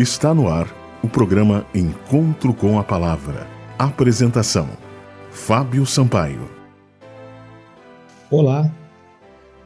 Está 0.00 0.32
no 0.32 0.48
ar 0.48 0.66
o 1.02 1.08
programa 1.10 1.66
Encontro 1.74 2.54
com 2.54 2.78
a 2.78 2.82
Palavra. 2.82 3.46
Apresentação: 3.78 4.66
Fábio 5.30 5.84
Sampaio. 5.84 6.48
Olá. 8.30 8.74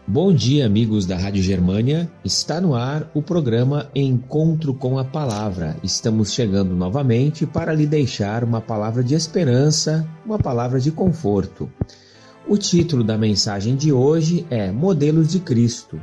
Bom 0.04 0.34
dia, 0.34 0.66
amigos 0.66 1.06
da 1.06 1.16
Rádio 1.16 1.40
Germânia. 1.40 2.10
Está 2.24 2.60
no 2.60 2.74
ar 2.74 3.08
o 3.14 3.22
programa 3.22 3.88
Encontro 3.94 4.74
com 4.74 4.98
a 4.98 5.04
Palavra. 5.04 5.76
Estamos 5.84 6.32
chegando 6.32 6.74
novamente 6.74 7.46
para 7.46 7.72
lhe 7.72 7.86
deixar 7.86 8.42
uma 8.42 8.60
palavra 8.60 9.04
de 9.04 9.14
esperança, 9.14 10.04
uma 10.26 10.36
palavra 10.36 10.80
de 10.80 10.90
conforto. 10.90 11.70
O 12.48 12.58
título 12.58 13.04
da 13.04 13.16
mensagem 13.16 13.76
de 13.76 13.92
hoje 13.92 14.44
é 14.50 14.72
Modelos 14.72 15.30
de 15.30 15.38
Cristo 15.38 16.00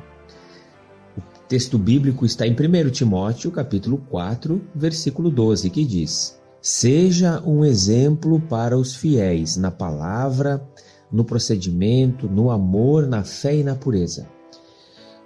texto 1.51 1.77
bíblico 1.77 2.25
está 2.25 2.47
em 2.47 2.53
1 2.53 2.91
Timóteo, 2.91 3.51
capítulo 3.51 3.97
4, 4.09 4.61
versículo 4.73 5.29
12, 5.29 5.69
que 5.69 5.83
diz: 5.83 6.39
Seja 6.61 7.43
um 7.45 7.65
exemplo 7.65 8.39
para 8.39 8.77
os 8.77 8.95
fiéis 8.95 9.57
na 9.57 9.69
palavra, 9.69 10.65
no 11.11 11.25
procedimento, 11.25 12.29
no 12.29 12.49
amor, 12.49 13.05
na 13.05 13.25
fé 13.25 13.57
e 13.57 13.65
na 13.65 13.75
pureza. 13.75 14.29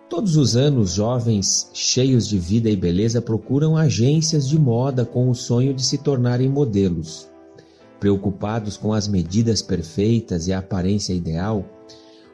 Todos 0.09 0.35
os 0.35 0.55
anos, 0.55 0.93
jovens 0.93 1.69
cheios 1.75 2.27
de 2.27 2.39
vida 2.39 2.71
e 2.71 2.75
beleza 2.75 3.21
procuram 3.21 3.77
agências 3.77 4.49
de 4.49 4.57
moda 4.57 5.05
com 5.05 5.29
o 5.29 5.35
sonho 5.35 5.75
de 5.75 5.85
se 5.85 5.99
tornarem 5.99 6.49
modelos. 6.49 7.29
Preocupados 7.99 8.77
com 8.77 8.93
as 8.93 9.07
medidas 9.07 9.61
perfeitas 9.61 10.47
e 10.47 10.53
a 10.53 10.57
aparência 10.57 11.13
ideal, 11.13 11.63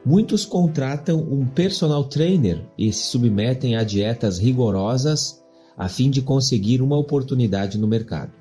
Muitos 0.04 0.44
contratam 0.44 1.20
um 1.20 1.46
personal 1.46 2.02
trainer 2.04 2.60
e 2.76 2.92
se 2.92 3.04
submetem 3.04 3.76
a 3.76 3.84
dietas 3.84 4.36
rigorosas 4.36 5.40
a 5.76 5.88
fim 5.88 6.10
de 6.10 6.20
conseguir 6.20 6.82
uma 6.82 6.98
oportunidade 6.98 7.78
no 7.78 7.86
mercado. 7.86 8.32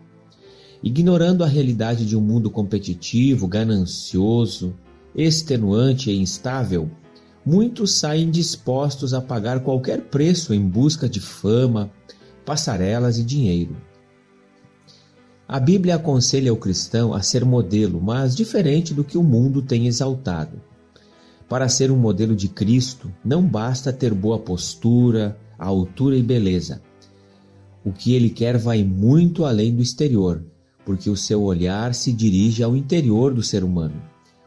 Ignorando 0.83 1.43
a 1.43 1.47
realidade 1.47 2.03
de 2.03 2.17
um 2.17 2.21
mundo 2.21 2.49
competitivo, 2.49 3.47
ganancioso, 3.47 4.73
extenuante 5.15 6.09
e 6.09 6.19
instável, 6.19 6.89
muitos 7.45 7.93
saem 7.93 8.31
dispostos 8.31 9.13
a 9.13 9.21
pagar 9.21 9.59
qualquer 9.59 10.01
preço 10.05 10.55
em 10.55 10.67
busca 10.67 11.07
de 11.07 11.19
fama, 11.19 11.91
passarelas 12.43 13.19
e 13.19 13.23
dinheiro. 13.23 13.77
A 15.47 15.59
Bíblia 15.59 15.95
aconselha 15.95 16.51
o 16.51 16.57
cristão 16.57 17.13
a 17.13 17.21
ser 17.21 17.45
modelo, 17.45 18.01
mas 18.01 18.35
diferente 18.35 18.95
do 18.95 19.03
que 19.03 19.17
o 19.17 19.23
mundo 19.23 19.61
tem 19.61 19.85
exaltado. 19.85 20.70
Para 21.51 21.67
ser 21.67 21.91
um 21.91 21.97
modelo 21.97 22.33
de 22.33 22.47
Cristo, 22.47 23.11
não 23.25 23.45
basta 23.45 23.91
ter 23.91 24.13
boa 24.13 24.39
postura, 24.39 25.37
altura 25.59 26.15
e 26.15 26.23
beleza. 26.23 26.81
O 27.83 27.91
que 27.91 28.13
ele 28.13 28.29
quer 28.29 28.57
vai 28.57 28.85
muito 28.85 29.43
além 29.43 29.75
do 29.75 29.81
exterior, 29.81 30.45
porque 30.85 31.09
o 31.09 31.17
seu 31.17 31.43
olhar 31.43 31.93
se 31.93 32.13
dirige 32.13 32.63
ao 32.63 32.73
interior 32.73 33.33
do 33.33 33.43
ser 33.43 33.65
humano. 33.65 34.01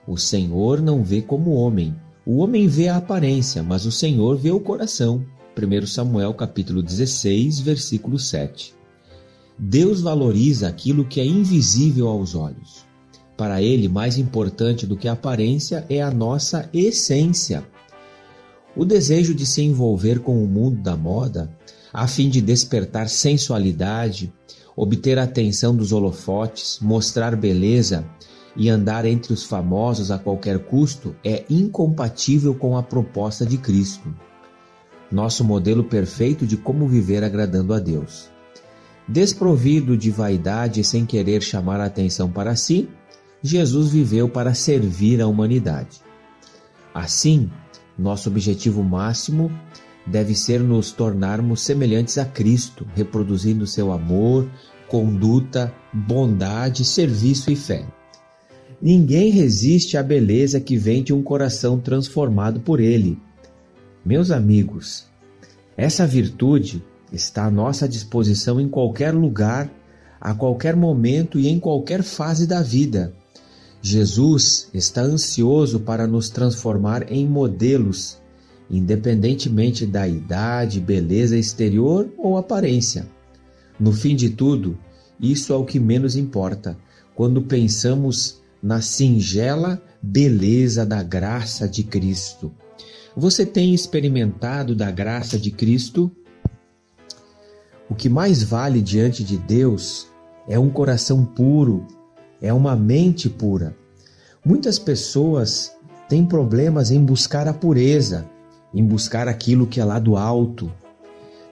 O 0.08 0.16
Senhor 0.16 0.80
não 0.80 1.04
vê 1.04 1.20
como 1.20 1.50
homem. 1.50 1.94
O 2.24 2.38
homem 2.38 2.66
vê 2.66 2.88
a 2.88 2.96
aparência, 2.96 3.62
mas 3.62 3.84
o 3.84 3.92
Senhor 3.92 4.38
vê 4.38 4.50
o 4.50 4.58
coração. 4.58 5.22
1 5.54 5.86
Samuel 5.86 6.32
capítulo 6.32 6.82
16, 6.82 7.60
versículo 7.60 8.18
7. 8.18 8.74
Deus 9.58 10.00
valoriza 10.00 10.68
aquilo 10.68 11.04
que 11.04 11.20
é 11.20 11.26
invisível 11.26 12.08
aos 12.08 12.34
olhos. 12.34 12.86
Para 13.36 13.60
ele, 13.60 13.88
mais 13.88 14.16
importante 14.16 14.86
do 14.86 14.96
que 14.96 15.08
a 15.08 15.12
aparência 15.12 15.84
é 15.88 16.00
a 16.00 16.10
nossa 16.10 16.68
essência. 16.72 17.64
O 18.76 18.84
desejo 18.84 19.34
de 19.34 19.44
se 19.44 19.62
envolver 19.62 20.20
com 20.20 20.42
o 20.42 20.46
mundo 20.46 20.82
da 20.82 20.96
moda, 20.96 21.50
a 21.92 22.06
fim 22.06 22.28
de 22.28 22.40
despertar 22.40 23.08
sensualidade, 23.08 24.32
obter 24.76 25.18
a 25.18 25.24
atenção 25.24 25.74
dos 25.74 25.92
holofotes, 25.92 26.78
mostrar 26.80 27.36
beleza 27.36 28.04
e 28.56 28.68
andar 28.68 29.04
entre 29.04 29.32
os 29.32 29.44
famosos 29.44 30.10
a 30.10 30.18
qualquer 30.18 30.60
custo, 30.60 31.14
é 31.24 31.44
incompatível 31.50 32.54
com 32.54 32.76
a 32.76 32.82
proposta 32.82 33.44
de 33.44 33.58
Cristo, 33.58 34.14
nosso 35.10 35.44
modelo 35.44 35.84
perfeito 35.84 36.46
de 36.46 36.56
como 36.56 36.88
viver 36.88 37.22
agradando 37.24 37.74
a 37.74 37.80
Deus. 37.80 38.28
Desprovido 39.06 39.96
de 39.96 40.10
vaidade 40.10 40.80
e 40.80 40.84
sem 40.84 41.04
querer 41.04 41.42
chamar 41.42 41.80
a 41.80 41.84
atenção 41.84 42.30
para 42.30 42.56
si, 42.56 42.88
Jesus 43.46 43.90
viveu 43.90 44.26
para 44.26 44.54
servir 44.54 45.20
a 45.20 45.26
humanidade. 45.26 46.00
Assim, 46.94 47.50
nosso 47.98 48.30
objetivo 48.30 48.82
máximo 48.82 49.52
deve 50.06 50.34
ser 50.34 50.60
nos 50.60 50.92
tornarmos 50.92 51.60
semelhantes 51.60 52.16
a 52.16 52.24
Cristo, 52.24 52.86
reproduzindo 52.94 53.66
seu 53.66 53.92
amor, 53.92 54.48
conduta, 54.88 55.70
bondade, 55.92 56.86
serviço 56.86 57.50
e 57.50 57.56
fé. 57.56 57.86
Ninguém 58.80 59.30
resiste 59.30 59.98
à 59.98 60.02
beleza 60.02 60.58
que 60.58 60.78
vem 60.78 61.02
de 61.02 61.12
um 61.12 61.22
coração 61.22 61.78
transformado 61.78 62.60
por 62.60 62.80
Ele. 62.80 63.18
Meus 64.02 64.30
amigos, 64.30 65.04
essa 65.76 66.06
virtude 66.06 66.82
está 67.12 67.44
à 67.44 67.50
nossa 67.50 67.86
disposição 67.86 68.58
em 68.58 68.70
qualquer 68.70 69.12
lugar, 69.12 69.70
a 70.18 70.32
qualquer 70.32 70.74
momento 70.74 71.38
e 71.38 71.46
em 71.46 71.60
qualquer 71.60 72.02
fase 72.02 72.46
da 72.46 72.62
vida. 72.62 73.14
Jesus 73.86 74.70
está 74.72 75.02
ansioso 75.02 75.78
para 75.80 76.06
nos 76.06 76.30
transformar 76.30 77.12
em 77.12 77.28
modelos, 77.28 78.18
independentemente 78.70 79.84
da 79.84 80.08
idade, 80.08 80.80
beleza 80.80 81.36
exterior 81.36 82.10
ou 82.16 82.38
aparência. 82.38 83.06
No 83.78 83.92
fim 83.92 84.16
de 84.16 84.30
tudo, 84.30 84.78
isso 85.20 85.52
é 85.52 85.56
o 85.56 85.66
que 85.66 85.78
menos 85.78 86.16
importa 86.16 86.78
quando 87.14 87.42
pensamos 87.42 88.40
na 88.62 88.80
singela 88.80 89.82
beleza 90.00 90.86
da 90.86 91.02
graça 91.02 91.68
de 91.68 91.84
Cristo. 91.84 92.50
Você 93.14 93.44
tem 93.44 93.74
experimentado 93.74 94.74
da 94.74 94.90
graça 94.90 95.38
de 95.38 95.50
Cristo? 95.50 96.10
O 97.90 97.94
que 97.94 98.08
mais 98.08 98.42
vale 98.42 98.80
diante 98.80 99.22
de 99.22 99.36
Deus 99.36 100.06
é 100.48 100.58
um 100.58 100.70
coração 100.70 101.22
puro 101.22 101.86
é 102.44 102.52
uma 102.52 102.76
mente 102.76 103.30
pura. 103.30 103.74
Muitas 104.44 104.78
pessoas 104.78 105.72
têm 106.10 106.26
problemas 106.26 106.90
em 106.90 107.02
buscar 107.02 107.48
a 107.48 107.54
pureza, 107.54 108.28
em 108.74 108.84
buscar 108.84 109.26
aquilo 109.26 109.66
que 109.66 109.80
é 109.80 109.84
lá 109.84 109.98
do 109.98 110.14
alto. 110.14 110.70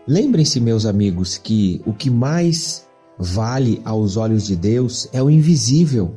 Lembrem-se, 0.07 0.61
meus 0.61 0.85
amigos, 0.85 1.39
que 1.39 1.81
o 1.87 1.95
que 1.95 2.11
mais 2.11 2.87
vale 3.19 3.81
aos 3.87 4.19
olhos 4.19 4.45
de 4.45 4.55
Deus 4.55 5.09
é 5.15 5.23
o 5.23 5.31
invisível. 5.31 6.17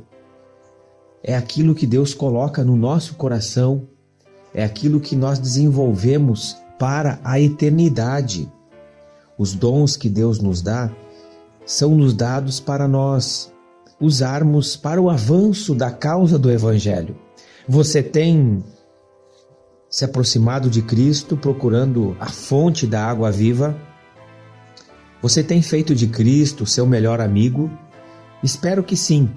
É 1.23 1.37
aquilo 1.37 1.73
que 1.73 1.87
Deus 1.87 2.13
coloca 2.13 2.61
no 2.61 2.75
nosso 2.75 3.15
coração, 3.15 3.87
é 4.53 4.61
aquilo 4.61 4.99
que 4.99 5.15
nós 5.15 5.39
desenvolvemos 5.39 6.57
para 6.77 7.17
a 7.23 7.39
eternidade. 7.39 8.51
Os 9.37 9.53
dons 9.53 9.95
que 9.95 10.09
Deus 10.09 10.39
nos 10.39 10.61
dá 10.61 10.91
são 11.65 11.95
nos 11.95 12.13
dados 12.13 12.59
para 12.59 12.89
nós 12.89 13.54
usarmos 13.99 14.75
para 14.75 15.01
o 15.01 15.09
avanço 15.09 15.73
da 15.73 15.91
causa 15.91 16.37
do 16.37 16.51
Evangelho. 16.51 17.15
Você 17.67 18.03
tem 18.03 18.63
se 19.89 20.03
aproximado 20.03 20.69
de 20.69 20.81
Cristo 20.81 21.37
procurando 21.37 22.15
a 22.19 22.27
fonte 22.27 22.85
da 22.85 23.05
água 23.05 23.31
viva? 23.31 23.75
Você 25.21 25.41
tem 25.41 25.61
feito 25.61 25.95
de 25.95 26.07
Cristo 26.07 26.65
seu 26.65 26.85
melhor 26.85 27.21
amigo? 27.21 27.71
Espero 28.43 28.83
que 28.83 28.97
sim. 28.97 29.29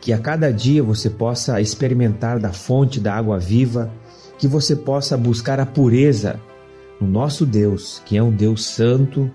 Que 0.00 0.12
a 0.12 0.18
cada 0.18 0.52
dia 0.52 0.82
você 0.82 1.10
possa 1.10 1.60
experimentar 1.60 2.38
da 2.38 2.52
fonte 2.52 3.00
da 3.00 3.14
água 3.14 3.38
viva, 3.38 3.90
que 4.38 4.46
você 4.46 4.76
possa 4.76 5.16
buscar 5.16 5.58
a 5.58 5.66
pureza 5.66 6.40
no 7.00 7.06
nosso 7.06 7.44
Deus, 7.44 8.00
que 8.06 8.16
é 8.16 8.22
um 8.22 8.30
Deus 8.30 8.64
santo, 8.64 9.30